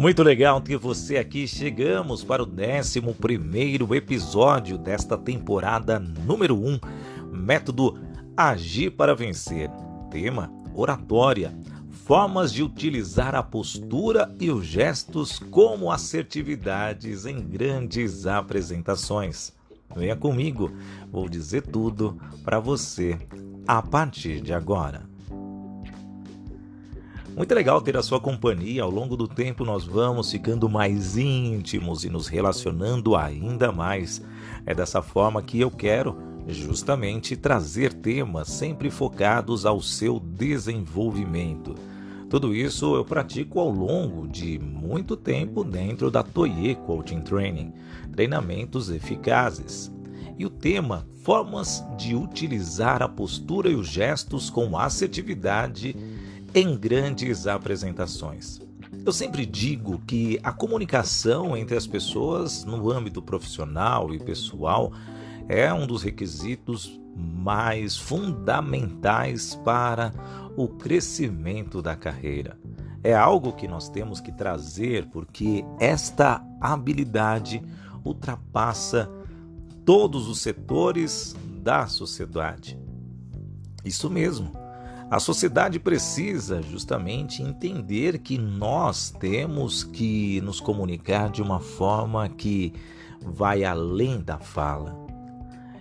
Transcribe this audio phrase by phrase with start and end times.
[0.00, 1.46] Muito legal ter você aqui.
[1.46, 6.80] Chegamos para o 11 episódio desta temporada número 1.
[7.30, 8.00] Método
[8.34, 9.68] Agir para Vencer.
[10.10, 11.54] Tema: Oratória.
[11.90, 19.52] Formas de utilizar a postura e os gestos como assertividades em grandes apresentações.
[19.94, 20.72] Venha comigo,
[21.12, 23.18] vou dizer tudo para você
[23.68, 25.09] a partir de agora.
[27.36, 28.82] Muito legal ter a sua companhia.
[28.82, 34.22] Ao longo do tempo, nós vamos ficando mais íntimos e nos relacionando ainda mais.
[34.66, 36.16] É dessa forma que eu quero
[36.48, 41.74] justamente trazer temas sempre focados ao seu desenvolvimento.
[42.28, 47.72] Tudo isso eu pratico ao longo de muito tempo dentro da Toye Coaching Training,
[48.12, 49.90] treinamentos eficazes.
[50.38, 55.94] E o tema Formas de utilizar a postura e os gestos com assertividade
[56.54, 58.60] em grandes apresentações.
[59.04, 64.92] Eu sempre digo que a comunicação entre as pessoas no âmbito profissional e pessoal
[65.48, 70.12] é um dos requisitos mais fundamentais para
[70.56, 72.58] o crescimento da carreira.
[73.02, 77.62] É algo que nós temos que trazer porque esta habilidade
[78.04, 79.10] ultrapassa
[79.84, 82.78] todos os setores da sociedade.
[83.84, 84.52] Isso mesmo.
[85.10, 92.72] A sociedade precisa justamente entender que nós temos que nos comunicar de uma forma que
[93.20, 94.96] vai além da fala.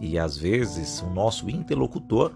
[0.00, 2.32] E às vezes o nosso interlocutor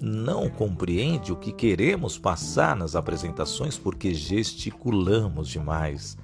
[0.00, 6.16] não compreende o que queremos passar nas apresentações porque gesticulamos demais.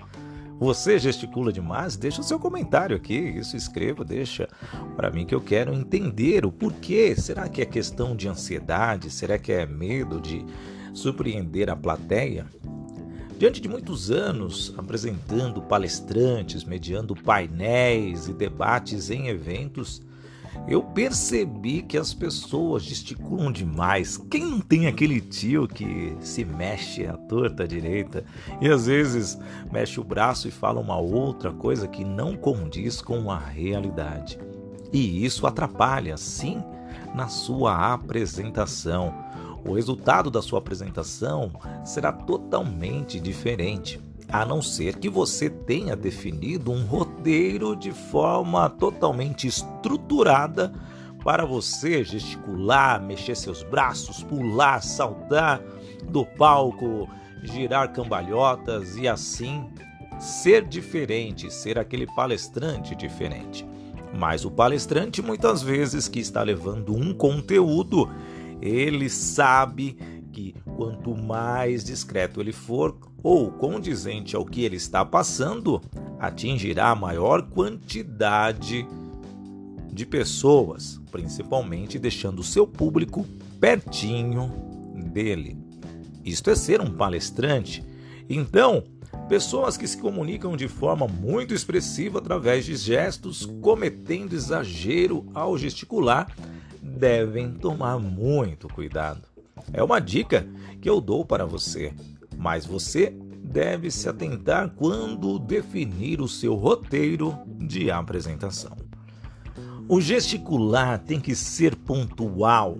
[0.58, 1.96] Você gesticula demais?
[1.96, 4.48] Deixa o seu comentário aqui, isso escreva, deixa
[4.96, 7.14] para mim que eu quero entender o porquê.
[7.16, 9.10] Será que é questão de ansiedade?
[9.10, 10.44] Será que é medo de
[10.92, 12.46] surpreender a plateia?
[13.36, 20.00] Diante de muitos anos apresentando palestrantes, mediando painéis e debates em eventos,
[20.66, 24.16] eu percebi que as pessoas gesticulam demais.
[24.16, 28.24] Quem não tem aquele tio que se mexe à torta à direita
[28.60, 29.38] e às vezes
[29.70, 34.38] mexe o braço e fala uma outra coisa que não condiz com a realidade?
[34.92, 36.62] E isso atrapalha, sim,
[37.14, 39.14] na sua apresentação.
[39.66, 41.50] O resultado da sua apresentação
[41.84, 44.00] será totalmente diferente
[44.34, 50.72] a não ser que você tenha definido um roteiro de forma totalmente estruturada
[51.22, 55.62] para você gesticular, mexer seus braços, pular, saltar
[56.10, 57.08] do palco,
[57.44, 59.68] girar cambalhotas e assim
[60.18, 63.64] ser diferente, ser aquele palestrante diferente.
[64.12, 68.10] Mas o palestrante, muitas vezes, que está levando um conteúdo,
[68.60, 69.96] ele sabe
[70.32, 75.80] que quanto mais discreto ele for, ou condizente ao que ele está passando,
[76.20, 78.86] atingirá a maior quantidade
[79.90, 83.26] de pessoas, principalmente deixando o seu público
[83.58, 84.52] pertinho
[85.10, 85.56] dele.
[86.22, 87.82] Isto é ser um palestrante.
[88.28, 88.84] Então,
[89.26, 96.30] pessoas que se comunicam de forma muito expressiva através de gestos, cometendo exagero ao gesticular,
[96.82, 99.22] devem tomar muito cuidado.
[99.72, 100.46] É uma dica
[100.82, 101.94] que eu dou para você
[102.36, 103.14] mas você
[103.44, 108.76] deve se atentar quando definir o seu roteiro de apresentação.
[109.88, 112.78] O gesticular tem que ser pontual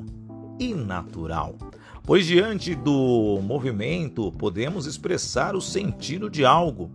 [0.58, 1.54] e natural,
[2.02, 6.90] pois diante do movimento podemos expressar o sentido de algo,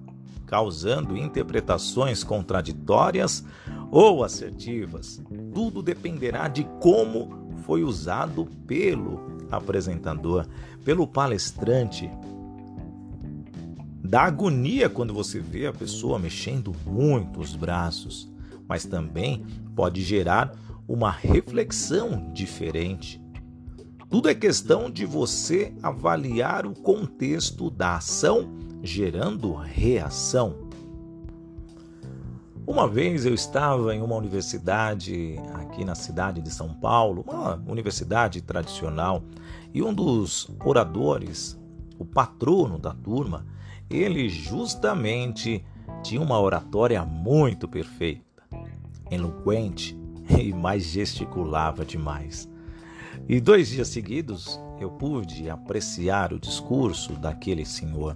[0.48, 3.46] causando interpretações contraditórias
[3.92, 5.22] ou assertivas.
[5.54, 9.20] Tudo dependerá de como foi usado pelo
[9.52, 10.48] apresentador,
[10.84, 12.10] pelo palestrante
[14.10, 18.28] Dá agonia quando você vê a pessoa mexendo muito os braços,
[18.68, 20.52] mas também pode gerar
[20.88, 23.22] uma reflexão diferente.
[24.10, 28.50] Tudo é questão de você avaliar o contexto da ação,
[28.82, 30.56] gerando reação.
[32.66, 38.42] Uma vez eu estava em uma universidade aqui na cidade de São Paulo, uma universidade
[38.42, 39.22] tradicional,
[39.72, 41.59] e um dos oradores,
[42.00, 43.46] o patrono da turma,
[43.90, 45.64] ele justamente
[46.02, 48.24] tinha uma oratória muito perfeita,
[49.12, 49.96] eloquente
[50.40, 52.50] e mais gesticulava demais.
[53.28, 58.16] E dois dias seguidos eu pude apreciar o discurso daquele senhor.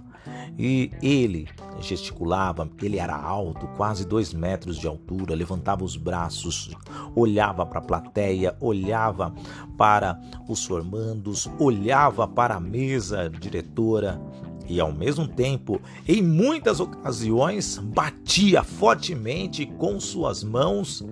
[0.58, 1.48] E ele
[1.80, 6.70] gesticulava, ele era alto, quase dois metros de altura, levantava os braços,
[7.14, 9.34] olhava para a plateia, olhava
[9.76, 14.20] para os formandos, olhava para a mesa diretora
[14.66, 21.04] e, ao mesmo tempo, em muitas ocasiões, batia fortemente com suas mãos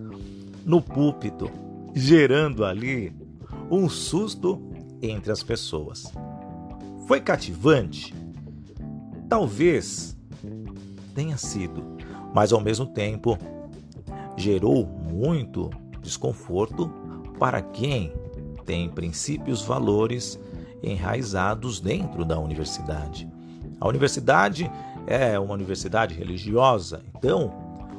[0.64, 1.50] no púlpito,
[1.94, 3.12] gerando ali
[3.70, 4.71] um susto
[5.02, 6.12] entre as pessoas.
[7.06, 8.14] Foi cativante?
[9.28, 10.16] Talvez
[11.14, 11.96] tenha sido,
[12.34, 13.36] mas ao mesmo tempo
[14.36, 15.68] gerou muito
[16.00, 16.88] desconforto
[17.38, 18.12] para quem
[18.64, 20.38] tem princípios, valores
[20.82, 23.28] enraizados dentro da universidade.
[23.80, 24.70] A universidade
[25.06, 27.52] é uma universidade religiosa, então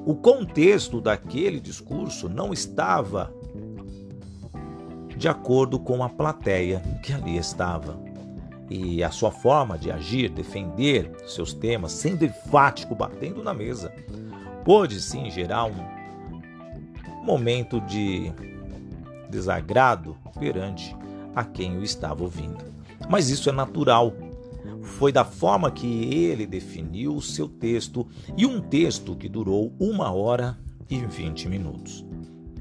[0.06, 3.34] o contexto daquele discurso não estava
[5.24, 7.98] de acordo com a plateia que ali estava.
[8.70, 13.90] E a sua forma de agir, defender seus temas, sendo enfático, batendo na mesa,
[14.66, 18.34] pôde sim gerar um momento de
[19.30, 20.94] desagrado perante
[21.34, 22.58] a quem o estava ouvindo.
[23.10, 24.12] Mas isso é natural
[24.82, 28.06] foi da forma que ele definiu o seu texto
[28.36, 30.60] e um texto que durou uma hora
[30.90, 32.06] e vinte minutos.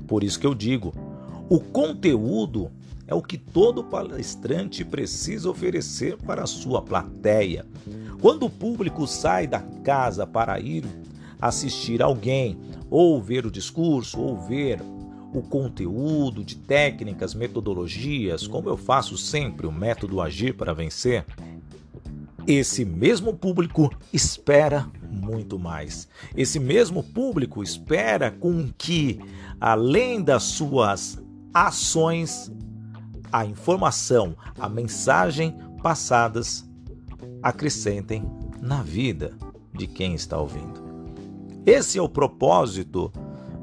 [0.06, 0.94] Por isso que eu digo,
[1.48, 2.70] o conteúdo
[3.06, 7.66] é o que todo palestrante precisa oferecer para a sua plateia.
[8.20, 10.84] Quando o público sai da casa para ir
[11.40, 12.56] assistir alguém,
[12.88, 14.80] ou ver o discurso, ou ver
[15.34, 21.24] o conteúdo de técnicas, metodologias, como eu faço sempre o método Agir para Vencer,
[22.46, 26.08] esse mesmo público espera muito mais.
[26.36, 29.20] Esse mesmo público espera com que,
[29.60, 31.21] além das suas
[31.52, 32.52] ações,
[33.32, 36.68] a informação, a mensagem passadas
[37.42, 38.24] acrescentem
[38.60, 39.36] na vida
[39.74, 40.82] de quem está ouvindo.
[41.64, 43.12] Esse é o propósito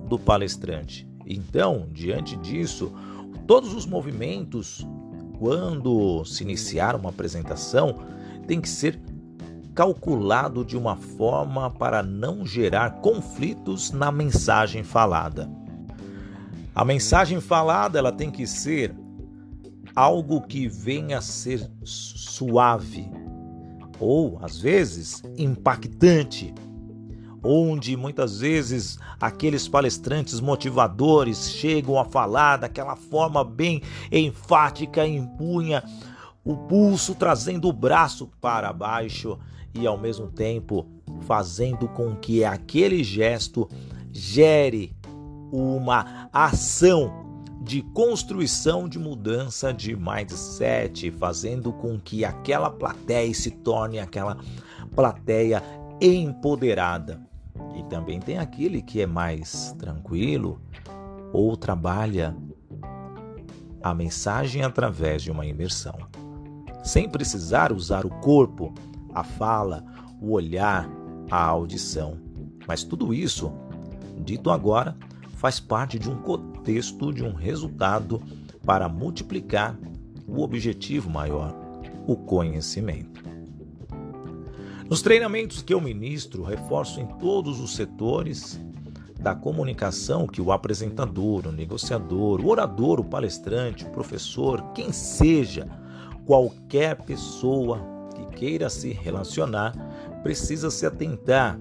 [0.07, 1.07] do palestrante.
[1.25, 2.91] Então, diante disso,
[3.45, 4.85] todos os movimentos,
[5.37, 7.95] quando se iniciar uma apresentação,
[8.47, 8.99] tem que ser
[9.75, 15.49] calculado de uma forma para não gerar conflitos na mensagem falada.
[16.79, 18.95] A mensagem falada ela tem que ser
[19.93, 23.11] algo que venha a ser suave
[23.99, 26.55] ou às vezes impactante,
[27.43, 35.83] onde muitas vezes aqueles palestrantes motivadores chegam a falar daquela forma bem enfática, empunha
[36.45, 39.37] o pulso trazendo o braço para baixo
[39.73, 40.87] e ao mesmo tempo
[41.27, 43.67] fazendo com que aquele gesto
[44.13, 44.95] gere
[45.51, 47.27] uma ação
[47.61, 54.37] de construção de mudança de mindset, fazendo com que aquela plateia se torne aquela
[54.95, 55.61] plateia
[56.01, 57.21] empoderada.
[57.75, 60.61] E também tem aquele que é mais tranquilo
[61.33, 62.35] ou trabalha
[63.83, 65.95] a mensagem através de uma imersão
[66.83, 68.73] sem precisar usar o corpo,
[69.13, 69.83] a fala,
[70.21, 70.89] o olhar,
[71.29, 72.17] a audição.
[72.67, 73.51] Mas tudo isso,
[74.17, 74.95] dito agora,
[75.39, 78.21] faz parte de um contexto, de um resultado
[78.65, 79.79] para multiplicar
[80.27, 81.55] o objetivo maior,
[82.05, 83.23] o conhecimento.
[84.89, 88.59] Nos treinamentos que eu ministro, reforço em todos os setores
[89.17, 95.69] da comunicação que o apresentador, o negociador, o orador, o palestrante, o professor, quem seja,
[96.25, 97.79] qualquer pessoa
[98.13, 99.71] que queira se relacionar
[100.21, 101.57] precisa se atentar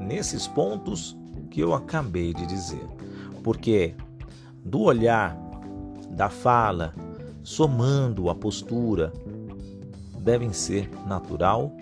[0.00, 1.20] nesses pontos
[1.52, 2.84] que eu acabei de dizer.
[3.44, 3.94] Porque
[4.64, 5.36] do olhar,
[6.10, 6.94] da fala,
[7.42, 9.12] somando a postura,
[10.18, 11.72] devem ser natural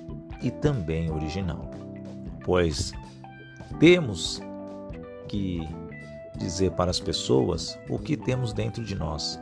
[0.42, 1.70] e também original.
[2.44, 2.92] Pois
[3.78, 4.42] temos
[5.28, 5.66] que
[6.36, 9.38] dizer para as pessoas o que temos dentro de nós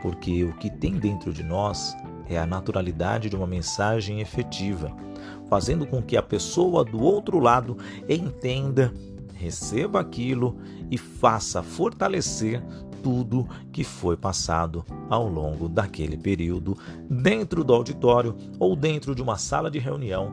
[0.00, 1.96] porque o que tem dentro de nós
[2.28, 4.94] é a naturalidade de uma mensagem efetiva,
[5.48, 7.76] fazendo com que a pessoa do outro lado
[8.08, 8.92] entenda,
[9.38, 10.56] receba aquilo
[10.90, 12.62] e faça fortalecer
[13.02, 16.76] tudo que foi passado ao longo daquele período
[17.08, 20.32] dentro do auditório ou dentro de uma sala de reunião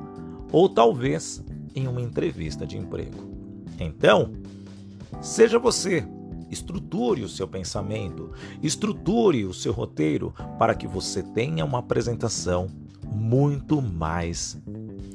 [0.51, 1.43] ou talvez
[1.75, 3.23] em uma entrevista de emprego.
[3.79, 4.31] Então,
[5.21, 6.07] seja você
[6.49, 8.31] Estruture o seu pensamento,
[8.61, 12.67] estruture o seu roteiro para que você tenha uma apresentação
[13.03, 14.57] muito mais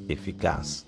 [0.09, 0.85] eficaz.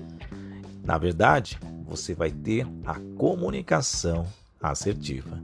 [0.84, 4.26] Na verdade, você vai ter a comunicação
[4.62, 5.42] assertiva.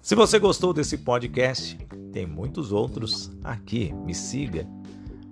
[0.00, 1.78] Se você gostou desse podcast,
[2.12, 3.92] tem muitos outros aqui.
[4.04, 4.66] Me siga.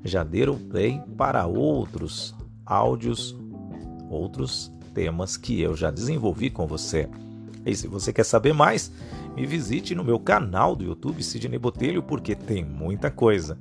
[0.05, 2.35] Já deram play para outros
[2.65, 3.37] áudios,
[4.09, 7.09] outros temas que eu já desenvolvi com você.
[7.67, 8.91] E se você quer saber mais,
[9.35, 13.59] me visite no meu canal do YouTube Sidney Botelho, porque tem muita coisa.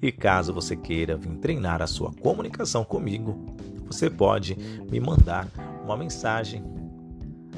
[0.00, 3.54] E caso você queira vir treinar a sua comunicação comigo,
[3.90, 4.56] você pode
[4.90, 5.48] me mandar
[5.84, 6.62] uma mensagem